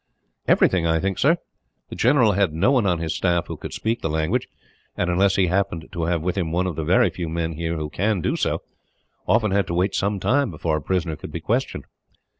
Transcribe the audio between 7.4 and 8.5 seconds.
here who can do